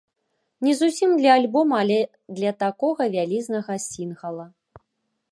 Не 0.67 0.71
зусім 0.77 1.09
для 1.17 1.33
альбома, 1.41 1.75
але 1.83 1.97
для 2.39 2.51
такога 2.63 3.03
вялізнага 3.17 3.77
сінгала. 3.85 4.45